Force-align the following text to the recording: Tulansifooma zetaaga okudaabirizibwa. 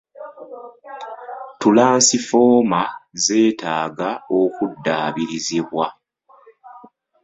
Tulansifooma 1.59 2.81
zetaaga 3.23 4.09
okudaabirizibwa. 4.39 5.85